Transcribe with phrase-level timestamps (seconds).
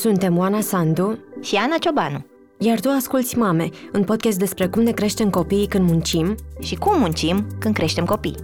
[0.00, 2.24] Suntem Oana Sandu și Ana Ciobanu.
[2.58, 6.98] Iar tu asculți Mame, un podcast despre cum ne creștem copiii când muncim și cum
[6.98, 8.36] muncim când creștem copii.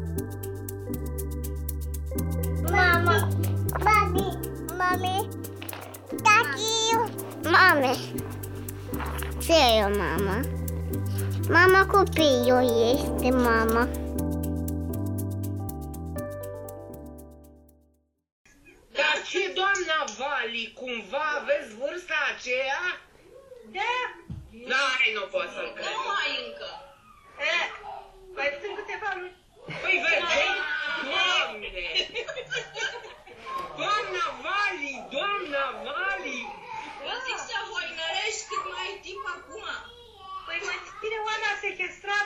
[2.62, 3.28] Mama,
[3.84, 4.38] mami,
[4.78, 5.28] mami,
[6.08, 7.10] tati,
[7.42, 7.94] mame.
[9.38, 10.40] Ce e o mama?
[11.48, 13.88] Mama copilul este mama.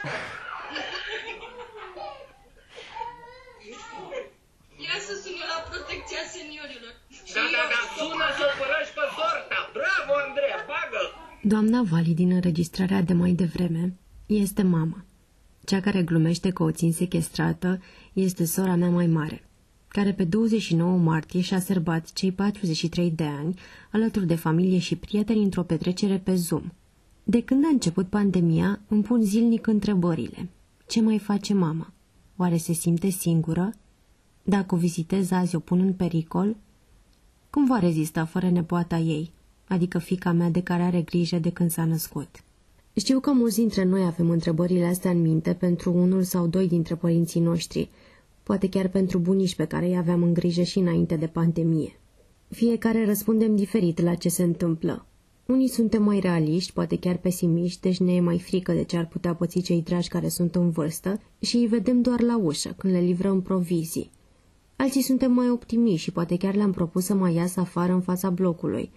[0.02, 0.38] Sequestrată.
[4.84, 6.94] Ia să suni la protecția seniorilor.
[7.36, 9.58] Da, da, da, sună să o părăși pe sorta!
[9.76, 11.02] Bravo, Andreea, bagă
[11.52, 13.82] Doamna Vali din înregistrarea de mai devreme
[14.26, 15.04] este mama.
[15.64, 19.38] Cea care glumește că o țin sequestrată este sora mea mai mare,
[19.88, 23.58] care pe 29 martie și-a sărbat cei 43 de ani
[23.92, 26.72] alături de familie și prieteni într-o petrecere pe Zoom.
[27.30, 30.48] De când a început pandemia, îmi pun zilnic întrebările.
[30.86, 31.92] Ce mai face mama?
[32.36, 33.72] Oare se simte singură?
[34.42, 36.56] Dacă o vizitez azi, o pun în pericol?
[37.50, 39.32] Cum va rezista fără nepoata ei,
[39.66, 42.28] adică fica mea de care are grijă de când s-a născut?
[42.94, 46.94] Știu că mulți dintre noi avem întrebările astea în minte pentru unul sau doi dintre
[46.94, 47.90] părinții noștri,
[48.42, 52.00] poate chiar pentru bunici pe care îi aveam în grijă și înainte de pandemie.
[52.48, 55.07] Fiecare răspundem diferit la ce se întâmplă.
[55.52, 59.06] Unii suntem mai realiști, poate chiar pesimiști, deci ne e mai frică de ce ar
[59.06, 62.92] putea păți cei dragi care sunt în vârstă și îi vedem doar la ușă, când
[62.92, 64.10] le livrăm provizii.
[64.76, 68.30] Alții suntem mai optimiști și poate chiar le-am propus să mai iasă afară în fața
[68.30, 68.90] blocului.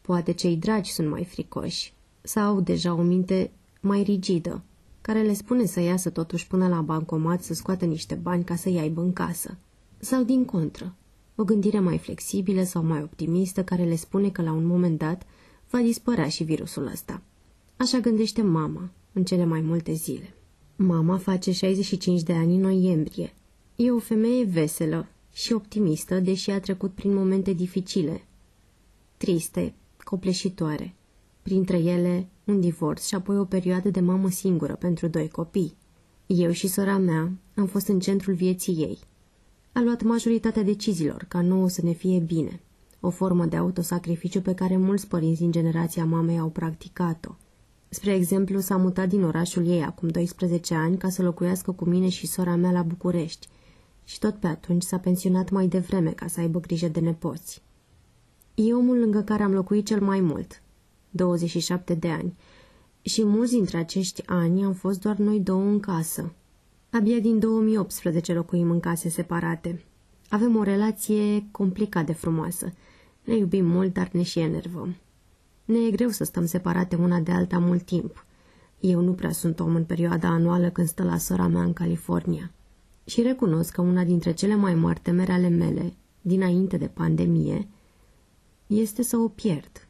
[0.00, 3.50] Poate cei dragi sunt mai fricoși sau au deja o minte
[3.80, 4.62] mai rigidă,
[5.00, 8.78] care le spune să iasă totuși până la bancomat să scoată niște bani ca să-i
[8.78, 9.56] aibă în casă.
[9.98, 10.94] Sau din contră,
[11.36, 15.26] o gândire mai flexibilă sau mai optimistă care le spune că la un moment dat
[15.70, 17.22] va dispărea și virusul ăsta.
[17.76, 20.34] Așa gândește mama în cele mai multe zile.
[20.76, 23.34] Mama face 65 de ani în noiembrie.
[23.76, 28.24] E o femeie veselă și optimistă, deși a trecut prin momente dificile,
[29.16, 30.94] triste, copleșitoare.
[31.42, 35.76] Printre ele, un divorț și apoi o perioadă de mamă singură pentru doi copii.
[36.26, 38.98] Eu și sora mea am fost în centrul vieții ei.
[39.72, 42.60] A luat majoritatea deciziilor ca nouă să ne fie bine,
[43.00, 47.34] o formă de autosacrificiu pe care mulți părinți din generația mamei au practicat-o.
[47.88, 52.08] Spre exemplu, s-a mutat din orașul ei acum 12 ani ca să locuiască cu mine
[52.08, 53.48] și sora mea la București
[54.04, 57.62] și tot pe atunci s-a pensionat mai devreme ca să aibă grijă de nepoți.
[58.54, 60.62] E omul lângă care am locuit cel mai mult,
[61.10, 62.36] 27 de ani,
[63.02, 66.32] și mulți dintre acești ani am fost doar noi două în casă.
[66.90, 69.84] Abia din 2018 locuim în case separate.
[70.28, 72.72] Avem o relație complicat de frumoasă.
[73.30, 74.96] Ne iubim mult, dar ne și enervăm.
[75.64, 78.24] Ne e greu să stăm separate una de alta mult timp.
[78.80, 82.50] Eu nu prea sunt om în perioada anuală când stă la sora mea în California.
[83.04, 87.68] Și recunosc că una dintre cele mai mari temeri ale mele, dinainte de pandemie,
[88.66, 89.88] este să o pierd.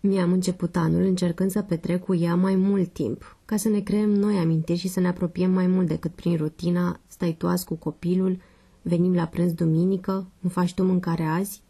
[0.00, 4.10] Mi-am început anul încercând să petrec cu ea mai mult timp, ca să ne creăm
[4.10, 7.74] noi amintiri și să ne apropiem mai mult decât prin rutina, stai tu azi cu
[7.74, 8.38] copilul,
[8.82, 11.62] venim la prânz duminică, îmi faci tu mâncare azi?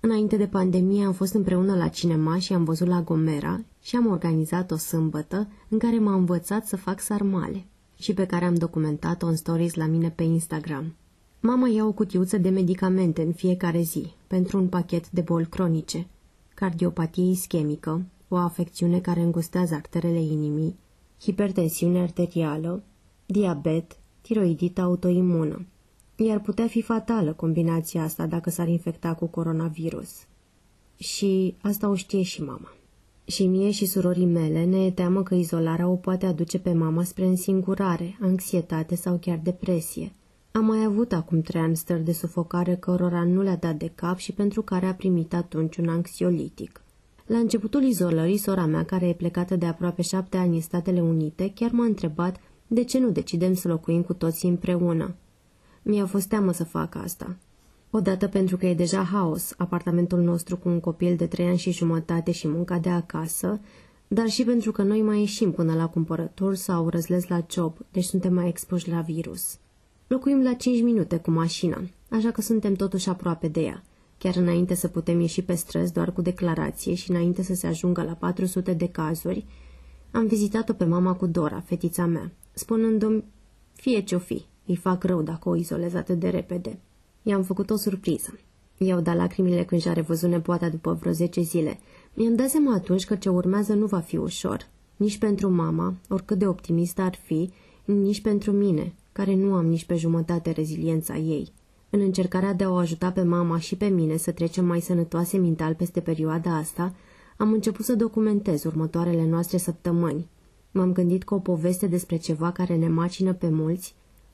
[0.00, 4.06] Înainte de pandemie am fost împreună la cinema și am văzut la Gomera și am
[4.06, 7.66] organizat o sâmbătă în care m-a învățat să fac sarmale
[7.98, 10.94] și pe care am documentat-o în stories la mine pe Instagram.
[11.40, 16.06] Mama ia o cutiuță de medicamente în fiecare zi, pentru un pachet de boli cronice,
[16.54, 20.76] cardiopatie ischemică, o afecțiune care îngustează arterele inimii,
[21.20, 22.82] hipertensiune arterială,
[23.26, 25.66] diabet, tiroidită autoimună.
[26.16, 30.10] Iar putea fi fatală combinația asta dacă s-ar infecta cu coronavirus.
[30.96, 32.74] Și asta o știe și mama.
[33.24, 37.04] Și mie și surorii mele ne e teamă că izolarea o poate aduce pe mama
[37.04, 40.12] spre însingurare, anxietate sau chiar depresie.
[40.52, 44.16] Am mai avut acum trei ani stări de sufocare cărora nu le-a dat de cap
[44.18, 46.80] și pentru care a primit atunci un anxiolitic.
[47.26, 51.52] La începutul izolării, sora mea, care e plecată de aproape șapte ani în Statele Unite,
[51.54, 52.36] chiar m-a întrebat
[52.66, 55.14] de ce nu decidem să locuim cu toții împreună.
[55.88, 57.36] Mi-a fost teamă să fac asta.
[57.90, 61.72] Odată pentru că e deja haos, apartamentul nostru cu un copil de trei ani și
[61.72, 63.60] jumătate și munca de acasă,
[64.08, 68.04] dar și pentru că noi mai ieșim până la cumpărături sau răzlez la job, deci
[68.04, 69.58] suntem mai expuși la virus.
[70.06, 71.80] Locuim la 5 minute cu mașina,
[72.10, 73.82] așa că suntem totuși aproape de ea,
[74.18, 78.02] chiar înainte să putem ieși pe străzi doar cu declarație și înainte să se ajungă
[78.02, 79.46] la 400 de cazuri,
[80.10, 83.24] am vizitat-o pe mama cu Dora, fetița mea, spunându-mi,
[83.72, 86.78] fie ce-o fi, îi fac rău dacă o izolez atât de repede.
[87.22, 88.38] I-am făcut o surpriză.
[88.76, 91.78] I-au dat lacrimile când și-a revăzut nepoata după vreo 10 zile.
[92.14, 94.68] Mi-am dat seama atunci că ce urmează nu va fi ușor.
[94.96, 97.50] Nici pentru mama, oricât de optimistă ar fi,
[97.84, 101.52] nici pentru mine, care nu am nici pe jumătate reziliența ei.
[101.90, 105.38] În încercarea de a o ajuta pe mama și pe mine să trecem mai sănătoase
[105.38, 106.94] mental peste perioada asta,
[107.36, 110.28] am început să documentez următoarele noastre săptămâni.
[110.70, 113.94] M-am gândit că o poveste despre ceva care ne macină pe mulți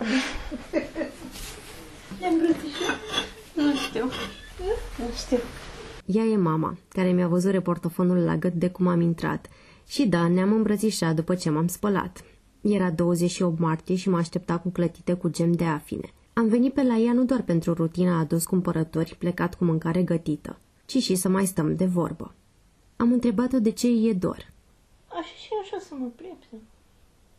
[6.06, 9.48] Ea e mama, care mi-a văzut reportofonul la gât de cum am intrat.
[9.86, 12.24] Și da, ne-am îmbrățișat după ce m-am spălat.
[12.60, 16.12] Era 28 martie și mă aștepta cu clătite cu gem de afine.
[16.32, 20.58] Am venit pe la ea nu doar pentru rutina adus cumpărători plecat cu mâncare gătită,
[20.86, 22.34] ci și să mai stăm de vorbă.
[22.96, 24.50] Am întrebat-o de ce e dor.
[25.08, 26.56] Așa și așa să mă plimb, să-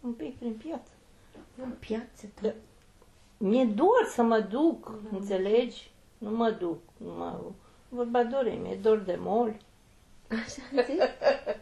[0.01, 0.91] un pic prin piață.
[1.63, 2.47] În piață, da.
[2.47, 2.53] Da.
[3.37, 5.91] Mi-e dor să mă duc, înțelegi?
[6.17, 7.39] Nu mă duc, nu mă...
[7.89, 9.55] Vorba dore, mi-e dor de mol.
[10.29, 10.99] Așa zic?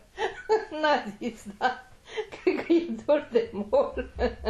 [0.82, 1.90] N-a zis, da.
[2.30, 4.10] Cred că e dor de mol.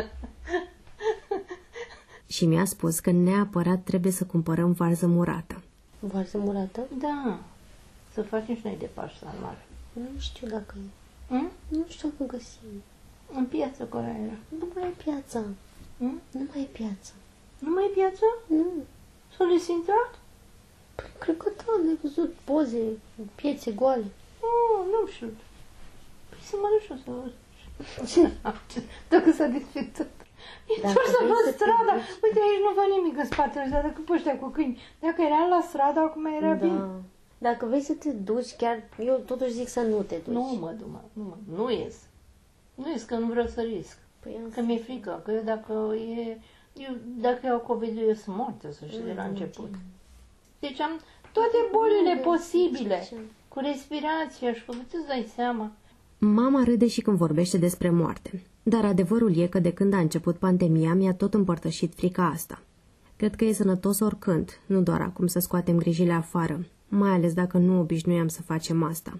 [2.25, 5.61] Și mi-a spus că neapărat trebuie să cumpărăm varză murată.
[5.99, 6.87] Varză murată?
[6.99, 7.39] Da,
[8.13, 9.57] să facem și noi de Paști Salmar.
[9.93, 11.35] Nu știu dacă e.
[11.35, 11.51] Hm?
[11.67, 12.83] Nu știu dacă găsim.
[13.33, 14.37] În piață care era.
[14.59, 15.39] Nu mai e piața.
[15.97, 16.21] Hm?
[16.31, 17.11] Nu mai e piață.
[17.59, 18.25] Nu mai e piață?
[18.47, 18.65] Nu.
[19.37, 20.11] S-a desintrat?
[20.95, 22.83] Păi, cred că da, am văzut poze,
[23.35, 24.05] piețe goale.
[24.47, 25.29] Oh, nu știu.
[26.29, 27.33] Păi să mă duc și eu să văd.
[29.13, 30.07] Dacă s-a dezinfectat.
[30.73, 31.93] E Dacă doar să vrei văd să te strada.
[31.95, 34.79] duci- Uite, aici nu văd nimic în spatele ăsta, decât pe ăștia cu câini.
[34.99, 36.77] Dacă era la stradă, acum era bine.
[36.77, 36.99] Da.
[37.37, 38.77] Dacă vrei să te duci, chiar
[39.09, 40.33] eu totuși zic să nu te duci.
[40.33, 41.95] Nu mă duc, mă, nu mă, nu ies.
[42.81, 43.97] Nu ies, că nu vreau să risc.
[44.19, 46.37] Păi am Că mi-e frică, că eu dacă e...
[46.73, 49.69] Eu, dacă iau COVID-ul, eu sunt moartă, să știi, de la început.
[50.59, 50.99] Deci am
[51.31, 53.09] toate bolile posibile.
[53.47, 55.71] Cu respirația și cu îți dai seama.
[56.17, 60.37] Mama râde și când vorbește despre moarte, dar adevărul e că de când a început
[60.37, 62.61] pandemia mi-a tot împărtășit frica asta.
[63.15, 67.57] Cred că e sănătos oricând, nu doar acum să scoatem grijile afară, mai ales dacă
[67.57, 69.19] nu obișnuiam să facem asta.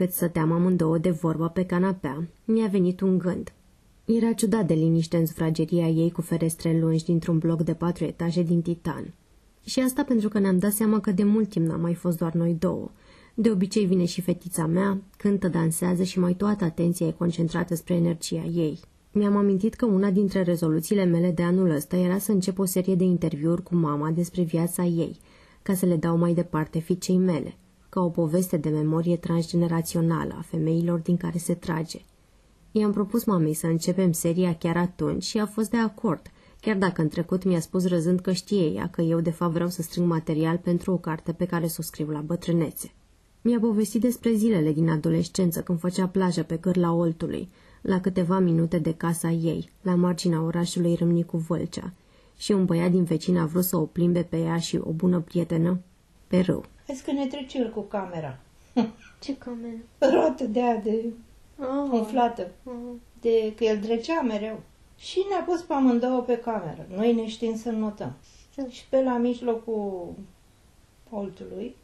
[0.00, 3.52] Cât stăteam amândouă de vorbă pe canapea, mi-a venit un gând.
[4.04, 8.42] Era ciudat de liniște în sufrageria ei cu ferestre lungi dintr-un bloc de patru etaje
[8.42, 9.14] din titan.
[9.64, 12.32] Și asta pentru că ne-am dat seama că de mult timp n-am mai fost doar
[12.32, 12.90] noi două.
[13.34, 17.94] De obicei vine și fetița mea, cântă, dansează și mai toată atenția e concentrată spre
[17.94, 18.78] energia ei.
[19.12, 22.94] Mi-am amintit că una dintre rezoluțiile mele de anul ăsta era să încep o serie
[22.94, 25.18] de interviuri cu mama despre viața ei,
[25.62, 27.54] ca să le dau mai departe fiicei mele,
[27.90, 32.00] ca o poveste de memorie transgenerațională a femeilor din care se trage.
[32.72, 36.22] I-am propus mamei să începem seria chiar atunci și a fost de acord,
[36.60, 39.68] chiar dacă în trecut mi-a spus răzând că știe ea că eu de fapt vreau
[39.68, 42.92] să strâng material pentru o carte pe care să o scriu la bătrânețe.
[43.42, 47.48] Mi-a povestit despre zilele din adolescență când făcea plajă pe cârla Oltului,
[47.82, 51.92] la câteva minute de casa ei, la marginea orașului Râmnicu Vâlcea,
[52.36, 55.20] și un băiat din vecin a vrut să o plimbe pe ea și o bună
[55.20, 55.80] prietenă
[56.26, 56.64] pe râu.
[56.90, 58.38] Hai că ne trece el cu camera.
[59.22, 59.76] Ce cameră?
[59.98, 61.04] Roată de aia de
[61.58, 61.90] Oh.
[61.92, 62.50] umflată.
[63.20, 64.60] De că el trecea mereu.
[64.96, 66.86] Și ne-a pus pe amândouă pe cameră.
[66.94, 68.12] Noi ne știm să notăm.
[68.68, 70.14] Și pe la mijlocul
[71.10, 71.76] oltului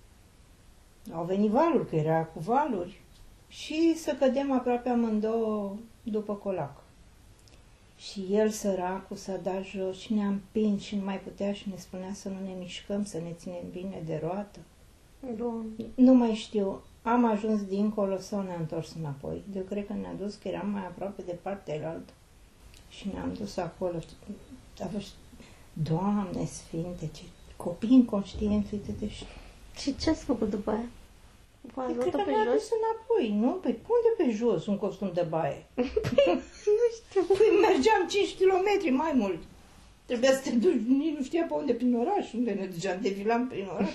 [1.12, 3.00] au venit valuri, că era cu valuri.
[3.48, 6.82] Și să cădem aproape amândouă după colac.
[7.96, 11.76] Și el, săracul, s-a dat jos și ne-a împins și nu mai putea și ne
[11.76, 14.58] spunea să nu ne mișcăm, să ne ținem bine de roată.
[15.36, 15.84] Doamne.
[15.94, 16.82] Nu mai știu.
[17.02, 19.42] Am ajuns dincolo sau ne-am întors înapoi.
[19.56, 22.12] Eu cred că ne-a dus, că eram mai aproape de partea elaltă.
[22.88, 23.98] Și ne-am dus acolo.
[24.82, 25.12] A fost,
[25.72, 27.22] Doamne Sfinte, ce
[27.56, 29.24] copii inconștienți, uite de și...
[29.76, 30.88] Și ce ați făcut după aia?
[31.74, 32.52] V-ați Cred luat-o că pe ne-a jos?
[32.52, 33.50] dus înapoi, nu?
[33.52, 35.66] Pe unde pe jos un costum de baie?
[36.76, 37.22] Nu știu.
[37.22, 39.38] Păi mergeam 5 km mai mult.
[40.06, 43.48] Trebuia să te duci, nici nu știa pe unde prin oraș, unde ne duceam, defilam
[43.48, 43.90] prin oraș.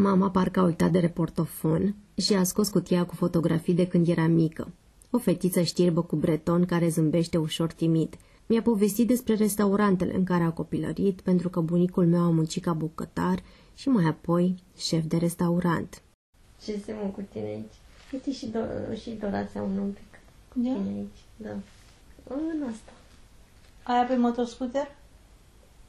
[0.00, 4.26] Mama parcă a uitat de reportofon și a scos cutia cu fotografii de când era
[4.26, 4.68] mică.
[5.10, 8.14] O fetiță știrbă cu breton care zâmbește ușor timid.
[8.46, 12.72] Mi-a povestit despre restaurantele în care a copilărit, pentru că bunicul meu a muncit ca
[12.72, 13.42] bucătar
[13.74, 16.02] și mai apoi șef de restaurant.
[16.64, 17.74] Ce se mă cu tine aici?
[18.12, 20.72] Uite și, do- și Dora seamănă un pic cu Da?
[20.72, 21.22] tine aici.
[21.36, 21.50] Da.
[22.34, 22.92] În asta.
[23.82, 24.96] Aia pe motoscooter?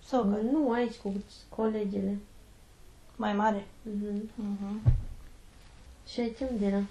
[0.06, 0.42] Sau care?
[0.52, 1.14] Nu aici cu
[1.50, 2.18] colegele.
[3.20, 3.66] Mai mare?
[3.82, 4.30] Mhm.
[4.42, 4.92] Uh-huh.
[6.08, 6.82] Și aici unde era?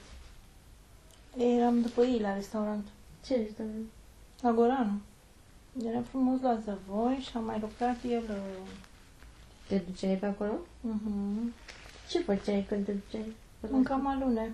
[1.36, 2.84] Eram după ei la restaurant.
[3.26, 3.86] Ce restaurant?
[4.40, 5.00] La Goranu.
[5.86, 8.22] Era frumos la zăvoi și a mai lucrat el...
[8.28, 8.68] uh,
[9.68, 10.52] Te duceai pe acolo?
[10.88, 11.52] Uh-huh.
[12.08, 13.32] Ce făceai când te duceai?
[13.70, 14.52] Mâncam alune.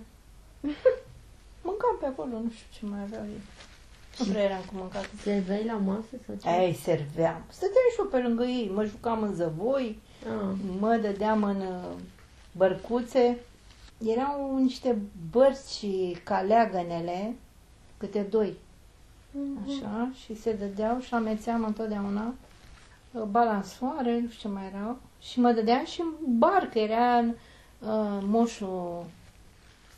[1.67, 3.41] Mâncam pe acolo, nu știu ce mai aveau ei.
[4.19, 5.09] Nu prea eram cu mâncat.
[5.21, 6.49] Serveai la masă sau ce?
[6.49, 7.43] Ei, serveam.
[7.49, 8.69] Stăteam și eu pe lângă ei.
[8.73, 10.55] Mă jucam în zăvoi, Ah.
[10.79, 11.91] mă dădeam în uh,
[12.51, 13.37] bărcuțe.
[14.05, 14.97] Erau niște
[15.31, 15.85] bărci
[16.23, 17.35] ca leagănele,
[17.97, 18.53] câte doi.
[19.65, 22.33] Așa, și se dădeau și amețeam întotdeauna
[23.11, 24.97] uh, balansoare, nu știu ce mai erau.
[25.19, 27.29] Și mă dădeam și în barcă, era în,
[27.79, 29.05] uh, moșul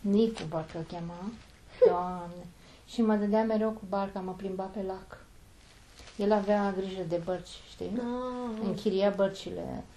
[0.01, 1.29] Nicu, parcă îl chema.
[1.88, 2.46] Doamne.
[2.88, 5.25] Și mă dădea mereu cu barca, mă plimba pe lac.
[6.17, 7.91] El avea grijă de bărci, știi?
[7.96, 8.62] Ah.
[8.63, 9.84] Închiria bărcile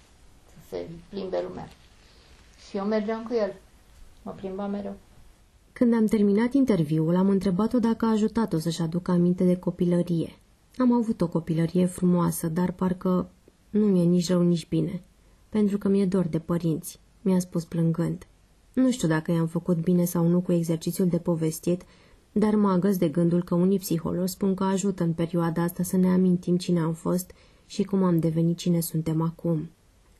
[0.71, 1.69] se plimbe lumea.
[2.69, 3.53] Și eu mergeam cu el.
[4.23, 4.95] Mă plimba mereu.
[5.73, 10.35] Când am terminat interviul, am întrebat-o dacă a ajutat-o să-și aducă aminte de copilărie.
[10.77, 13.29] Am avut o copilărie frumoasă, dar parcă
[13.69, 15.01] nu mi-e nici rău, nici bine.
[15.49, 18.27] Pentru că mi-e dor de părinți, mi-a spus plângând.
[18.73, 21.81] Nu știu dacă i-am făcut bine sau nu cu exercițiul de povestit,
[22.31, 25.97] dar mă agăs de gândul că unii psihologi spun că ajută în perioada asta să
[25.97, 27.31] ne amintim cine am fost
[27.65, 29.69] și cum am devenit cine suntem acum.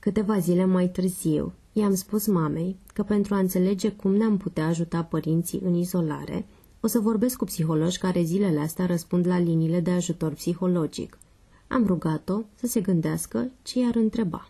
[0.06, 5.04] Câteva zile mai târziu, i-am spus mamei că pentru a înțelege cum ne-am putea ajuta
[5.04, 6.46] părinții în izolare,
[6.80, 11.18] o să vorbesc cu psihologi care zilele astea răspund la liniile de ajutor psihologic.
[11.68, 14.42] Am rugat-o să se gândească ce i-ar întreba.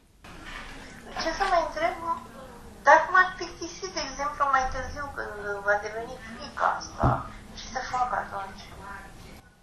[1.24, 1.96] Ce să mai întreb?
[2.06, 2.14] mă?
[2.88, 7.08] Dar cum ar plictisi, de exemplu, mai târziu, când va deveni frica asta?
[7.58, 8.64] Ce să fac atunci?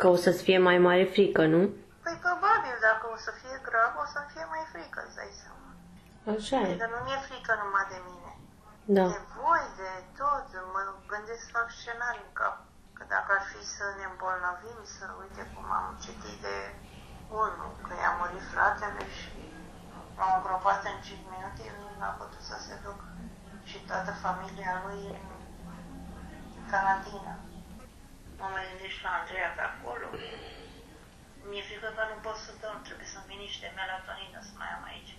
[0.01, 1.63] Că o să-ți fie mai mare frică, nu?
[2.05, 5.69] Păi probabil, dacă o să fie grav, o să-mi fie mai frică, îți dai seama.
[6.35, 8.31] Așa Adică nu mi-e frică numai de mine.
[8.97, 9.07] Da.
[9.15, 10.81] De voi, de tot, mă
[11.13, 12.57] gândesc să fac scenarii în cap.
[12.97, 16.57] Că dacă ar fi să ne îmbolnăvim, să uite cum am citit de
[17.45, 19.29] unul, că i-a murit fratele și
[20.17, 23.07] l-au îngropat în 5 minute, el nici n-a putut să se ducă.
[23.71, 25.03] Și toată familia lui
[26.59, 27.35] în carantină.
[28.39, 30.07] Mă mai gândesc la Andreea pe acolo.
[31.49, 34.85] Mi-e frică că nu pot să dorm, trebuie să-mi vin niște melatonină să mai am
[34.93, 35.15] aici.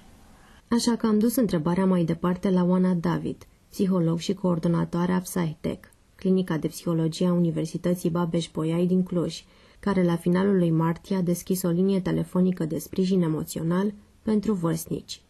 [0.71, 5.87] Așa că am dus întrebarea mai departe la Oana David, psiholog și coordonatoare a Psytech,
[6.15, 9.43] clinica de psihologie a Universității Babeș-Bolyai din Cluj,
[9.79, 15.21] care la finalul lui martie a deschis o linie telefonică de sprijin emoțional pentru vârstnici.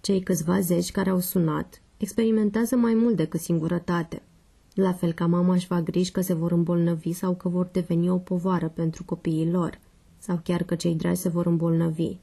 [0.00, 4.22] Cei câțiva zeci care au sunat experimentează mai mult decât singurătate.
[4.74, 8.10] La fel ca mama își fac griji că se vor îmbolnăvi sau că vor deveni
[8.10, 9.78] o povară pentru copiii lor,
[10.18, 12.16] sau chiar că cei dragi se vor îmbolnăvi.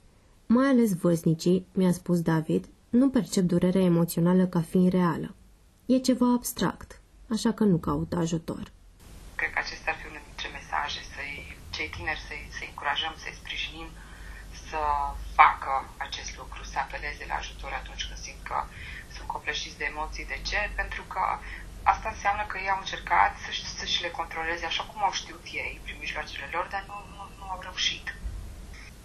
[0.58, 2.64] Mai ales vârstnicii, mi-a spus David,
[3.00, 5.30] nu percep durerea emoțională ca fiind reală.
[5.94, 6.90] E ceva abstract,
[7.36, 8.66] așa că nu caută ajutor.
[9.40, 11.38] Cred că acesta ar fi unul dintre mesaje, să-i,
[11.76, 13.90] cei tineri să-i, să încurajăm, să-i sprijinim
[14.70, 14.82] să
[15.40, 15.74] facă
[16.08, 18.58] acest lucru, să apeleze la ajutor atunci când simt că
[19.16, 20.32] sunt copleșiți de emoții.
[20.34, 20.60] De ce?
[20.82, 21.24] Pentru că
[21.94, 25.74] asta înseamnă că ei au încercat să-și, să-și le controleze așa cum au știut ei,
[25.84, 28.08] prin mijloacele lor, dar nu, nu, nu au reușit.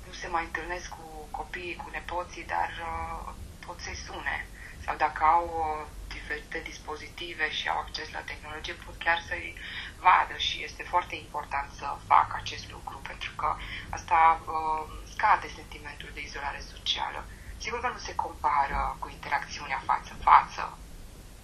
[0.07, 3.33] Nu se mai întâlnesc cu copiii, cu nepoții, dar uh,
[3.67, 4.47] pot să-i sune.
[4.85, 9.55] Sau dacă au uh, diferite dispozitive și au acces la tehnologie, pot chiar să-i
[10.01, 13.57] vadă și este foarte important să facă acest lucru, pentru că
[13.91, 14.83] asta uh,
[15.15, 17.25] scade sentimentul de izolare socială.
[17.59, 20.79] Sigur că nu se compară cu interacțiunea față-față.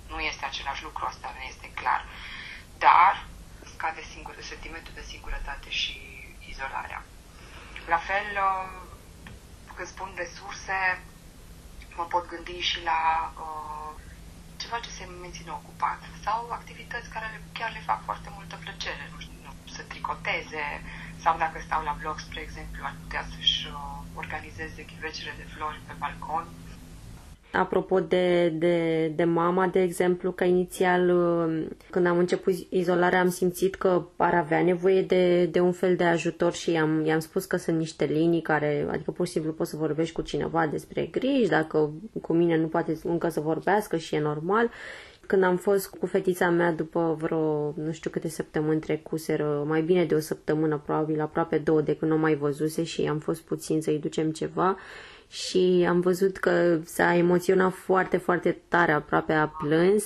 [0.08, 2.04] Nu este același lucru, asta nu este clar.
[2.78, 3.26] Dar
[3.74, 5.98] scade singur, sentimentul de singurătate și
[6.48, 7.04] izolarea.
[7.86, 8.84] La fel, uh,
[9.74, 10.78] când spun resurse,
[11.96, 13.00] mă pot gândi și la
[13.44, 13.90] uh,
[14.56, 19.08] ceva ce se menține ocupat sau activități care le- chiar le fac foarte multă plăcere,
[19.12, 19.32] nu știu,
[19.74, 20.64] să tricoteze
[21.22, 25.80] sau dacă stau la blog, spre exemplu, ar putea să-și uh, organizeze ghivecele de flori
[25.86, 26.46] pe balcon.
[27.54, 33.28] Apropo de, de, de mama, de exemplu, că inițial uh, când am început izolarea am
[33.28, 37.44] simțit că ar avea nevoie de, de un fel de ajutor și i-am, i-am spus
[37.44, 41.08] că sunt niște linii care, adică pur și simplu poți să vorbești cu cineva despre
[41.11, 41.92] griji, dacă
[42.23, 44.70] cu mine nu poate încă să vorbească și e normal.
[45.26, 50.04] Când am fost cu fetița mea după vreo, nu știu câte săptămâni trecuseră, mai bine
[50.04, 53.82] de o săptămână, probabil aproape două de când nu mai văzuse și am fost puțin
[53.82, 54.76] să-i ducem ceva
[55.28, 60.04] și am văzut că s-a emoționat foarte, foarte tare, aproape a plâns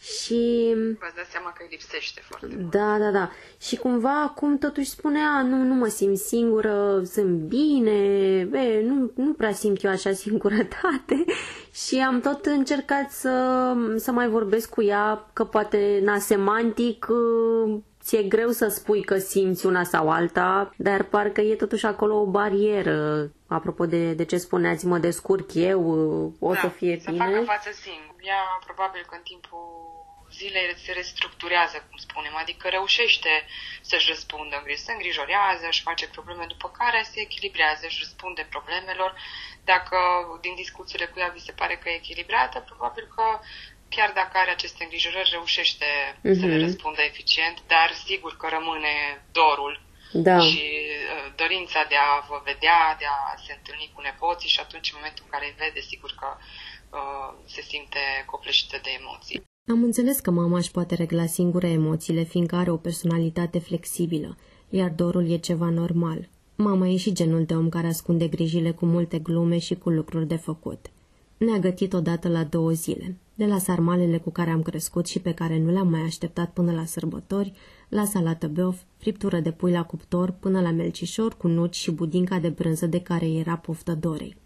[0.00, 0.74] și...
[1.00, 2.70] V-ați dat seama că îi lipsește foarte mult.
[2.70, 3.30] Da, da, da.
[3.60, 9.32] Și cumva acum totuși spunea, nu, nu mă simt singură, sunt bine, be, nu, nu
[9.32, 11.24] prea simt eu așa singurătate
[11.86, 17.06] și am tot încercat să, să mai vorbesc cu ea, că poate, na, semantic,
[18.08, 22.26] ți-e greu să spui că simți una sau alta, dar parcă e totuși acolo o
[22.26, 23.30] barieră.
[23.58, 25.82] Apropo de, de ce spuneați, mă descurc eu,
[26.40, 27.24] o da, să fie să bine.
[27.24, 28.14] Să facă față singur.
[28.20, 29.66] Ea probabil că în timpul
[30.38, 33.32] zilei se restructurează, cum spunem, adică reușește
[33.80, 39.10] să-și răspundă, se îngrijorează, își face probleme, după care se echilibrează, își răspunde problemelor.
[39.72, 39.96] Dacă
[40.40, 43.24] din discuțiile cu ea vi se pare că e echilibrată, probabil că
[43.96, 46.36] chiar dacă are aceste îngrijorări, reușește uh-huh.
[46.40, 46.64] să le mhm.
[46.64, 48.94] răspundă eficient, dar sigur că rămâne
[49.32, 49.74] dorul
[50.12, 50.38] da.
[50.40, 50.62] și
[51.14, 54.96] uh, dorința de a vă vedea, de a se întâlni cu nepoții și atunci, în
[54.98, 58.02] momentul în care îi vede, sigur că uh, se simte
[58.32, 59.38] copleșită de emoții.
[59.74, 64.90] Am înțeles că mama își poate regla singură emoțiile, fiindcă are o personalitate flexibilă, iar
[64.90, 66.28] dorul e ceva normal.
[66.56, 70.26] Mama e și genul de om care ascunde grijile cu multe glume și cu lucruri
[70.26, 70.86] de făcut.
[71.36, 75.34] Ne-a gătit odată la două zile, de la sarmalele cu care am crescut și pe
[75.34, 77.52] care nu le-am mai așteptat până la sărbători,
[77.88, 82.38] la salată beof, friptură de pui la cuptor, până la melcișor cu nuci și budinca
[82.38, 84.36] de brânză de care era poftă dorei.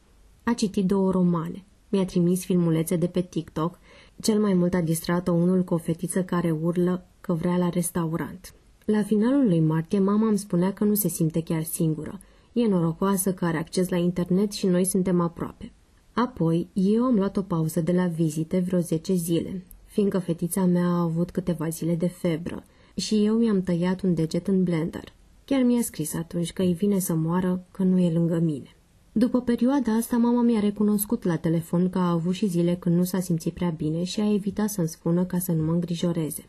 [0.43, 3.79] A citit două romane, mi-a trimis filmulețe de pe TikTok
[4.21, 8.55] cel mai mult a distrat-o unul cu o fetiță care urlă că vrea la restaurant.
[8.85, 12.21] La finalul lui martie, mama îmi spunea că nu se simte chiar singură.
[12.53, 15.73] E norocoasă că are acces la internet și noi suntem aproape.
[16.13, 20.87] Apoi, eu am luat o pauză de la vizite vreo 10 zile, fiindcă fetița mea
[20.87, 25.05] a avut câteva zile de febră și eu mi-am tăiat un deget în blender.
[25.45, 28.77] Chiar mi-a scris atunci că îi vine să moară, că nu e lângă mine.
[29.13, 33.05] După perioada asta, mama mi-a recunoscut la telefon că a avut și zile când nu
[33.05, 36.45] s-a simțit prea bine și a evitat să-mi spună ca să nu mă îngrijoreze.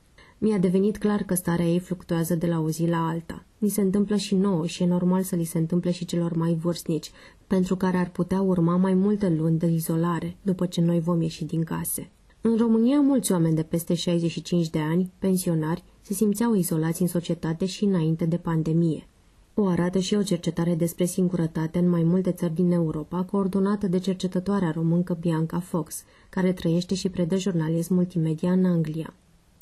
[0.45, 3.45] Mi-a devenit clar că starea ei fluctuează de la o zi la alta.
[3.57, 6.53] Ni se întâmplă și nouă și e normal să li se întâmple și celor mai
[6.53, 7.11] vârstnici,
[7.47, 11.45] pentru care ar putea urma mai multe luni de izolare după ce noi vom ieși
[11.45, 12.09] din case.
[12.41, 17.65] În România, mulți oameni de peste 65 de ani, pensionari, se simțeau izolați în societate
[17.65, 19.07] și înainte de pandemie.
[19.53, 23.99] O arată și o cercetare despre singurătate în mai multe țări din Europa, coordonată de
[23.99, 29.13] cercetătoarea româncă Bianca Fox, care trăiește și predă jurnalism multimedia în Anglia.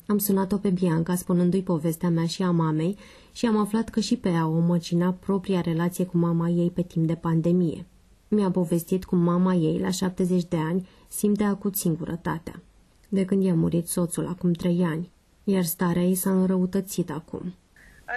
[0.06, 2.98] Am sunat-o pe Bianca spunându-i povestea mea și a mamei
[3.32, 6.82] și am aflat că și pe ea o măcina propria relație cu mama ei pe
[6.82, 7.86] timp de pandemie.
[8.28, 12.62] Mi-a povestit cum mama ei, la 70 de ani, simte acut singurătatea.
[13.08, 15.10] De când i-a murit soțul acum trei ani,
[15.44, 17.54] iar starea ei s-a înrăutățit acum.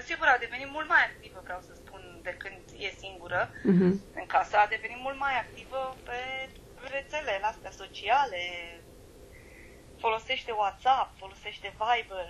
[0.09, 3.93] Sigur, a devenit mult mai activă, vreau să spun, de când e singură uh-huh.
[4.19, 4.55] în casă.
[4.59, 6.19] A devenit mult mai activă pe
[6.95, 8.41] rețelele astea sociale.
[10.05, 12.27] Folosește WhatsApp, folosește Viber.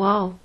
[0.00, 0.38] Wow!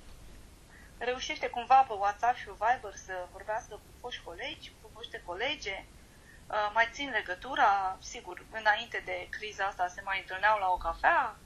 [1.08, 5.76] Reușește cumva pe WhatsApp și Viber să vorbească cu foști colegi, cu foște colege.
[5.84, 7.70] Uh, mai țin legătura,
[8.12, 11.36] sigur, înainte de criza asta se mai întâlneau la o cafea,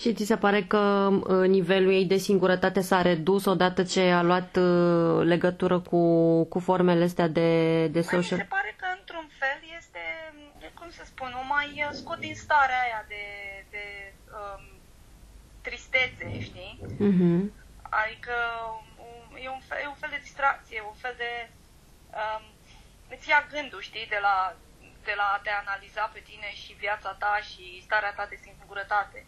[0.00, 4.22] și ți se pare că uh, nivelul ei de singurătate s-a redus odată ce a
[4.22, 6.00] luat uh, legătură cu,
[6.44, 7.50] cu formele astea de,
[7.86, 8.38] de social?
[8.38, 10.02] Mi se pare că într-un fel este,
[10.78, 13.24] cum să spun, o mai uh, scot din starea aia de,
[13.70, 14.64] de um,
[15.60, 16.80] tristețe, știi?
[17.08, 17.40] Uh-huh.
[18.02, 18.36] Adică
[18.98, 21.50] um, e un, fel, e un fel de distracție, un fel de...
[22.20, 22.44] Um,
[23.08, 24.56] îți ia gândul, știi, de la,
[25.04, 29.26] de la a te analiza pe tine și viața ta și starea ta de singurătate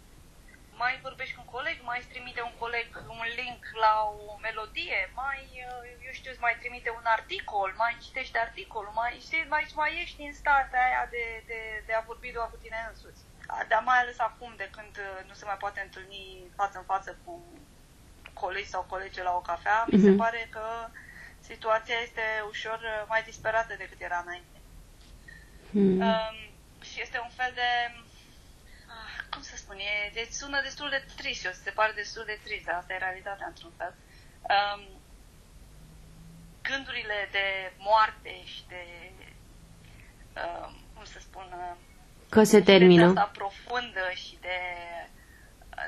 [0.82, 5.00] mai vorbești cu un coleg, mai îți trimite un coleg un link la o melodie,
[5.22, 9.64] mai, uh, eu știu, îți mai trimite un articol, mai citești articolul, mai, știi, mai,
[9.80, 13.22] mai ești în starea aia de, de, de a vorbi doar cu tine însuți.
[13.68, 17.18] Dar mai ales acum, de când uh, nu se mai poate întâlni față în față
[17.24, 17.44] cu
[18.32, 19.92] colegi sau colege la o cafea, mm-hmm.
[19.92, 20.16] mi se mhm.
[20.16, 20.88] pare că
[21.40, 24.58] situația este ușor uh, mai disperată decât era înainte.
[25.70, 26.00] Mm.
[26.00, 26.36] Um,
[26.82, 27.70] și este un fel de
[29.30, 32.64] cum să spun, e, deci sună destul de trist, eu se pare destul de trist,
[32.64, 33.94] dar asta e realitatea într-un fel.
[34.54, 34.82] Um,
[36.62, 38.84] gândurile de moarte și de,
[40.42, 41.76] um, cum să spun, uh,
[42.30, 43.06] Că se termină.
[43.06, 44.58] Asta profundă și de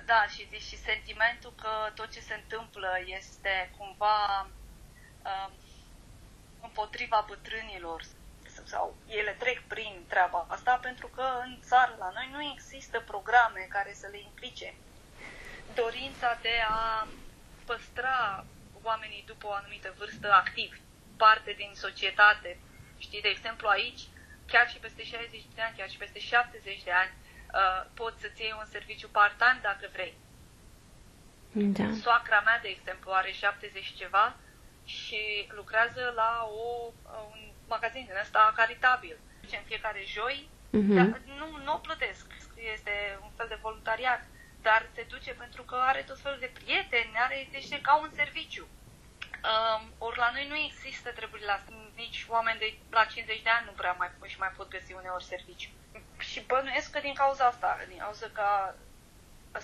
[0.05, 4.49] da, și, și sentimentul că tot ce se întâmplă este cumva
[5.25, 5.49] uh,
[6.63, 8.03] împotriva bătrânilor
[8.65, 13.67] sau ele trec prin treaba asta pentru că în țară la noi nu există programe
[13.69, 14.75] care să le implice.
[15.75, 17.07] Dorința de a
[17.65, 18.45] păstra
[18.83, 20.81] oamenii după o anumită vârstă activi,
[21.17, 22.59] parte din societate.
[22.99, 24.01] Știi, de exemplu aici,
[24.47, 27.13] chiar și peste 60 de ani, chiar și peste 70 de ani,
[27.55, 30.15] uh, poți să-ți iei un serviciu part-time dacă vrei.
[31.53, 31.85] Da.
[32.03, 34.37] Soacra mea, de exemplu, are 70 ceva
[34.85, 36.93] și lucrează la o,
[37.33, 39.17] un magazin din ăsta caritabil.
[39.41, 40.95] În fiecare joi, Mhm.
[40.95, 42.27] dar nu, nu o plătesc,
[42.75, 44.23] este un fel de voluntariat,
[44.63, 48.11] dar se duce pentru că are tot felul de prieteni, are, deci e ca un
[48.15, 48.67] serviciu.
[49.51, 53.69] Um, ori la noi nu există treburile astea, nici oameni de la 50 de ani
[53.69, 55.71] nu prea mai, își mai pot găsi uneori serviciu.
[56.19, 58.47] Și bănuiesc că din cauza asta, din cauza că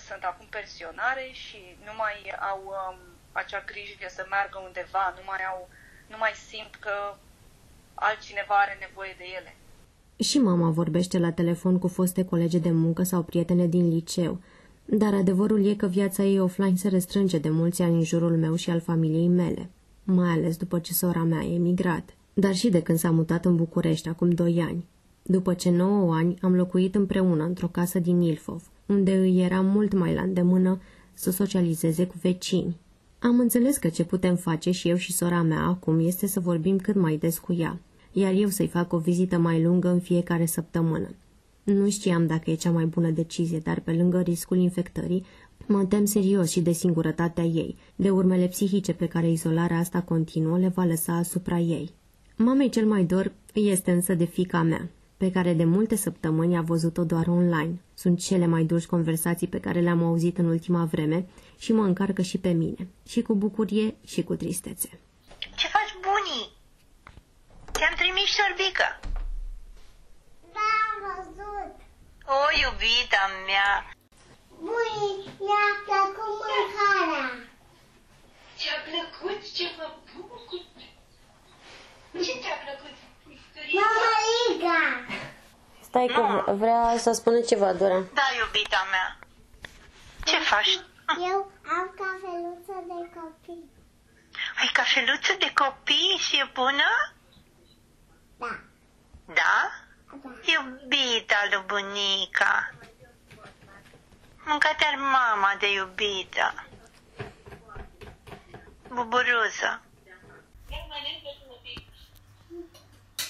[0.07, 2.15] sunt acum pensionare și nu mai
[2.51, 2.97] au um,
[3.31, 5.69] acea grijă să meargă undeva, nu mai au,
[6.11, 6.95] nu mai simt că
[7.93, 9.51] altcineva are nevoie de ele.
[10.27, 14.41] Și mama vorbește la telefon cu foste colege de muncă sau prietene din liceu,
[14.85, 18.55] dar adevărul e că viața ei offline se restrânge de mulți ani în jurul meu
[18.55, 19.69] și al familiei mele,
[20.03, 22.09] mai ales după ce sora mea a emigrat,
[22.39, 24.85] dar și de când s-a mutat în București acum doi ani.
[25.23, 29.93] După ce 9 ani am locuit împreună într-o casă din Ilfov, unde îi era mult
[29.93, 30.81] mai la îndemână
[31.13, 32.77] să socializeze cu vecini.
[33.19, 36.77] Am înțeles că ce putem face și eu și sora mea acum este să vorbim
[36.77, 37.79] cât mai des cu ea,
[38.11, 41.09] iar eu să-i fac o vizită mai lungă în fiecare săptămână.
[41.63, 45.25] Nu știam dacă e cea mai bună decizie, dar pe lângă riscul infectării,
[45.67, 50.57] mă tem serios și de singurătatea ei, de urmele psihice pe care izolarea asta continuă
[50.57, 51.91] le va lăsa asupra ei.
[52.41, 56.61] Mamei cel mai dor este însă de fica mea, pe care de multe săptămâni a
[56.61, 57.81] văzut-o doar online.
[57.93, 62.21] Sunt cele mai dulci conversații pe care le-am auzit în ultima vreme și mă încarcă
[62.21, 64.89] și pe mine, și cu bucurie și cu tristețe.
[65.55, 66.47] Ce faci, bunii?
[67.71, 68.87] Te-am trimis șorbică.
[70.55, 71.71] Da, am văzut.
[72.37, 73.71] O, iubita mea.
[74.65, 74.97] Bui,
[75.45, 77.27] mi-a plăcut mâncarea.
[78.59, 79.39] Ce-a plăcut?
[79.57, 80.39] Ce vă bucur?
[82.13, 82.95] Ce ți-a plăcut?
[83.73, 84.09] Mama
[84.47, 84.79] Liga.
[85.81, 87.99] Stai că vrea să spună ceva, Dora.
[87.99, 89.17] Da, iubita mea.
[90.23, 90.79] Ce faci?
[91.31, 93.69] Eu am cafeluță de copii.
[94.59, 96.89] Ai cafeluță de copii și e bună?
[98.37, 98.59] Da.
[99.25, 99.33] Da?
[99.33, 100.29] Da.
[100.51, 102.73] Iubita lui bunica.
[104.45, 106.53] Mânca-te-ar mama de iubită.
[108.87, 109.81] Buburuză.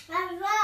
[0.10, 0.58] Mama.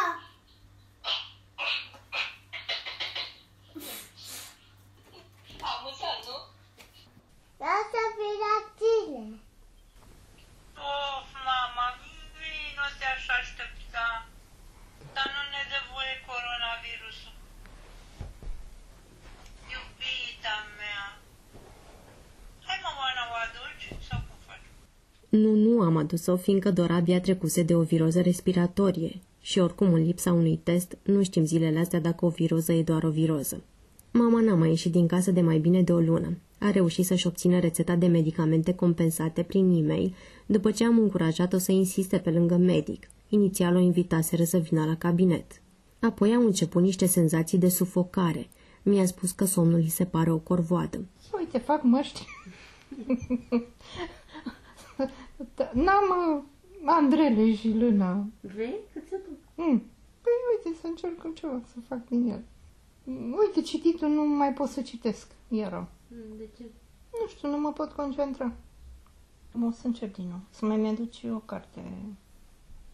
[5.70, 6.38] Amuzant, nu?
[7.62, 9.40] Lasă fi la tine.
[10.88, 11.88] Of, mama,
[12.38, 14.08] vino te aș aștepta.
[15.16, 17.36] Dar nu ne dă voie coronavirusul.
[19.72, 21.04] Iubita mea.
[22.66, 23.86] Hai, mă, Oana, o aduci?
[24.08, 24.68] Sau cum faci?
[25.30, 29.14] Nu, nu am adus-o, fiindcă Dora abia trecuse de o viroză respiratorie
[29.46, 33.04] și oricum în lipsa unui test nu știm zilele astea dacă o viroză e doar
[33.04, 33.64] o viroză.
[34.12, 36.38] Mama n-a mai ieșit din casă de mai bine de o lună.
[36.60, 41.72] A reușit să-și obțină rețeta de medicamente compensate prin e-mail după ce am încurajat-o să
[41.72, 43.10] insiste pe lângă medic.
[43.30, 45.62] Inițial o invitaseră să vină la cabinet.
[46.00, 48.50] Apoi au început niște senzații de sufocare.
[48.84, 51.06] Mi-a spus că somnul îi se pare o corvoadă.
[51.38, 52.26] Uite, fac măști.
[55.56, 56.44] Da, N-am uh,
[56.86, 58.26] andrele și lâna.
[58.42, 58.76] Vrei?
[58.94, 59.38] Cât să duc?
[59.66, 59.78] Mm.
[60.22, 60.34] Păi
[60.66, 62.42] uite, să încercăm ceva, să fac din el.
[63.04, 65.28] Mm, Uite, cititul nu mai pot să citesc.
[65.48, 65.90] Iară.
[66.08, 66.64] Mm, De ce?
[67.22, 68.54] Nu știu, nu mă pot concentra.
[69.68, 70.40] O să încep din nou.
[70.50, 71.82] Să mai mi-aduc și o carte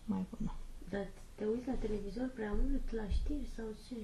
[0.06, 0.54] mai bună.
[0.90, 3.96] Dar te uiți la televizor prea mult, la știri sau ce?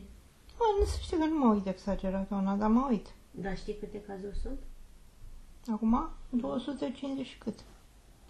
[0.60, 3.08] Mă, nu se știe că nu mă uit exagerat, Oana, dar mă uit.
[3.32, 4.60] Dar știi câte cazuri sunt?
[5.72, 7.60] Acum, 250 și cât?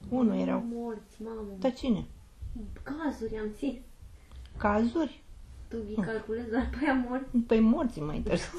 [0.10, 0.66] Unul erau.
[0.74, 1.42] Morți, mamă.
[1.60, 2.06] Dar cine?
[2.84, 3.74] Cazuri am zis.
[4.58, 5.24] Cazuri?
[5.68, 7.38] Tu îi calculezi doar pe aia morți.
[7.38, 8.58] Păi morții mai interesează.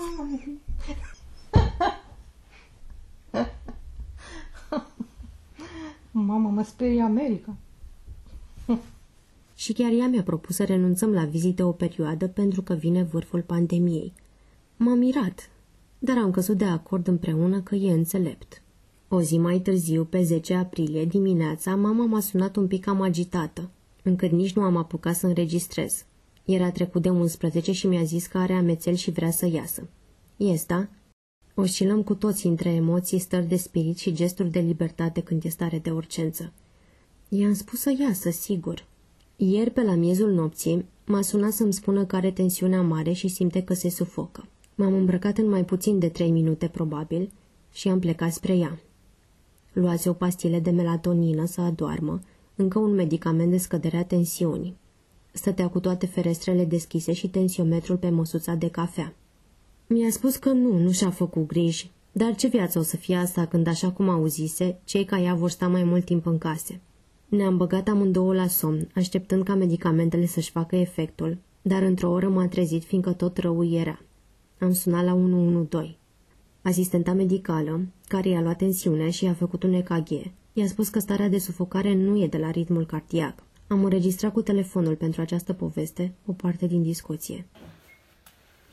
[6.10, 7.56] Mamă, mă sperie America.
[9.54, 13.42] Și chiar ea mi-a propus să renunțăm la vizite o perioadă pentru că vine vârful
[13.42, 14.12] pandemiei.
[14.76, 15.50] M-am mirat,
[15.98, 18.62] dar am căzut de acord împreună că e înțelept.
[19.10, 23.70] O zi mai târziu, pe 10 aprilie, dimineața, mama m-a sunat un pic cam agitată,
[24.02, 26.04] încât nici nu am apucat să înregistrez.
[26.44, 29.88] Era trecut de 11 și mi-a zis că are amețel și vrea să iasă.
[30.36, 30.88] Iesta?
[31.54, 35.78] Oscilăm cu toții între emoții, stări de spirit și gesturi de libertate când e stare
[35.78, 36.52] de urgență.
[37.28, 38.86] I-am spus să iasă, sigur.
[39.36, 43.62] Ieri, pe la miezul nopții, m-a sunat să-mi spună că are tensiunea mare și simte
[43.62, 44.48] că se sufocă.
[44.74, 47.30] M-am îmbrăcat în mai puțin de trei minute, probabil,
[47.72, 48.78] și am plecat spre ea.
[49.80, 52.20] Luați o pastile de melatonină să adoarmă,
[52.54, 54.76] încă un medicament de scădere a tensiunii.
[55.32, 59.14] Stătea cu toate ferestrele deschise și tensiometrul pe măsuța de cafea.
[59.86, 63.46] Mi-a spus că nu, nu și-a făcut griji, dar ce viață o să fie asta
[63.46, 66.80] când, așa cum auzise, cei ca ea vor sta mai mult timp în case?
[67.28, 72.46] Ne-am băgat amândouă la somn, așteptând ca medicamentele să-și facă efectul, dar într-o oră m-a
[72.46, 74.00] trezit fiindcă tot rău era.
[74.58, 75.98] Am sunat la 112.
[76.68, 80.10] Asistenta medicală, care i-a luat tensiunea și i-a făcut un EKG,
[80.52, 83.34] i-a spus că starea de sufocare nu e de la ritmul cardiac.
[83.68, 87.46] Am înregistrat cu telefonul pentru această poveste o parte din discuție.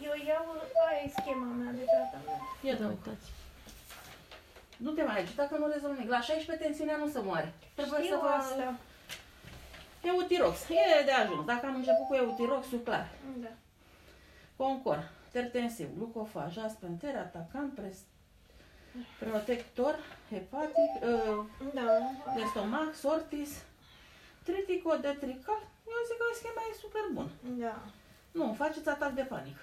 [0.08, 0.45] Eu iau
[0.89, 2.43] aia schema mea de tratament.
[2.67, 3.27] Ia da, uitați.
[4.77, 6.12] Nu te mai agiți, dacă nu rezolvi nimic.
[6.12, 7.53] La 16 tensiunea nu se moare.
[7.75, 8.27] Trebuie Știu să vă...
[8.27, 8.77] asta.
[10.10, 10.55] Eutirox.
[10.69, 11.45] E de ajuns.
[11.45, 13.05] Dacă am început cu eutiroxul, clar.
[13.43, 13.53] Da.
[14.55, 14.99] Concor,
[15.38, 17.98] tertensiv, glucofaj, aspenter, atacant, pres...
[19.24, 19.95] protector,
[20.32, 21.88] hepatic, uh, Da.
[22.38, 23.52] de stomac, sortis,
[24.48, 25.62] triticodetrical.
[25.93, 27.28] Eu zic că schema e super bun.
[27.63, 27.76] Da.
[28.32, 29.58] Nu, faceți atac de panic.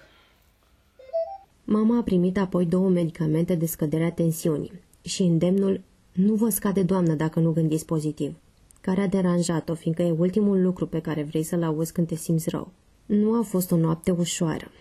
[1.63, 5.81] Mama a primit apoi două medicamente de scădere a tensiunii și îndemnul
[6.11, 8.35] nu vă scade, doamnă, dacă nu gândiți pozitiv,
[8.81, 12.49] care a deranjat-o, fiindcă e ultimul lucru pe care vrei să-l auzi când te simți
[12.49, 12.71] rău.
[13.05, 14.71] Nu a fost o noapte ușoară,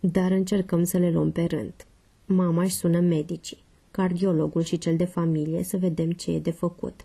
[0.00, 1.74] dar încercăm să le luăm pe rând.
[2.24, 7.04] Mama își sună medicii, cardiologul și cel de familie să vedem ce e de făcut.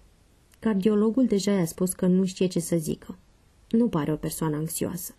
[0.60, 3.17] Cardiologul deja i-a spus că nu știe ce să zică.
[3.69, 5.13] Nu pare o persoană anxioasă.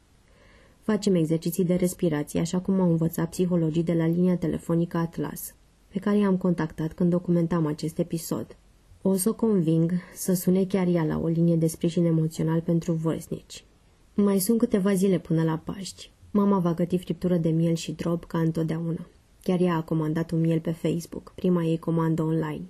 [0.83, 5.55] Facem exerciții de respirație, așa cum au învățat psihologii de la linia telefonică Atlas,
[5.89, 8.57] pe care i-am contactat când documentam acest episod.
[9.03, 12.93] O să o conving să sune chiar ea la o linie de sprijin emoțional pentru
[12.93, 13.65] vârstnici.
[14.15, 16.11] Mai sunt câteva zile până la Paști.
[16.37, 19.07] Mama va găti friptură de miel și drop ca întotdeauna.
[19.43, 22.63] Chiar ea a comandat un miel pe Facebook, prima ei comandă online.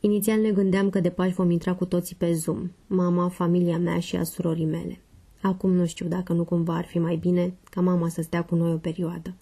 [0.00, 4.00] Inițial ne gândeam că de Paști vom intra cu toții pe Zoom, mama, familia mea
[4.00, 5.00] și a surorii mele.
[5.42, 8.54] Acum nu știu dacă nu cumva ar fi mai bine ca mama să stea cu
[8.54, 9.34] noi o perioadă.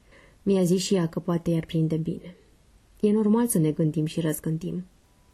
[0.43, 2.37] Mi-a zis și ea că poate i-ar prinde bine.
[3.01, 4.85] E normal să ne gândim și răzgândim.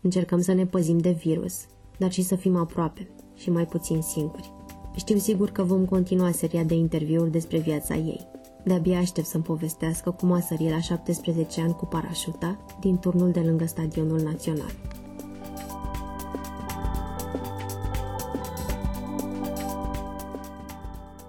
[0.01, 1.65] Încercăm să ne păzim de virus,
[1.99, 4.53] dar și să fim aproape și mai puțin singuri.
[4.95, 8.27] Știu sigur că vom continua seria de interviuri despre viața ei.
[8.65, 13.41] De-abia aștept să-mi povestească cum a sărit la 17 ani cu parașuta din turnul de
[13.41, 14.75] lângă Stadionul Național.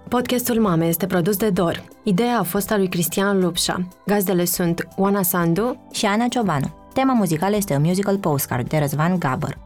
[0.08, 1.84] Podcastul Mame este produs de Dor.
[2.02, 3.88] Ideea a fost a lui Cristian Lupșa.
[4.06, 6.66] Gazdele sunt Oana Sandu și Ana Ciobanu.
[6.92, 9.58] Tema muzicală este un musical postcard de Răzvan Gabăr.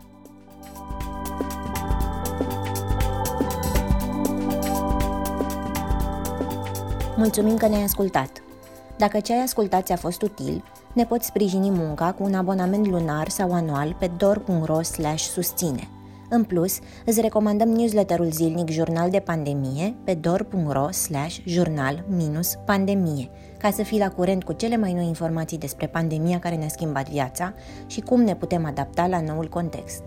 [7.19, 8.43] Mulțumim că ne-ai ascultat!
[8.97, 13.29] Dacă ce ai ascultat ți-a fost util, ne poți sprijini munca cu un abonament lunar
[13.29, 14.81] sau anual pe dor.ro
[15.17, 15.89] susține.
[16.29, 20.89] În plus, îți recomandăm newsletterul zilnic Jurnal de Pandemie pe dor.ro
[21.45, 26.69] jurnal-pandemie, ca să fii la curent cu cele mai noi informații despre pandemia care ne-a
[26.69, 27.55] schimbat viața
[27.87, 30.03] și cum ne putem adapta la noul context.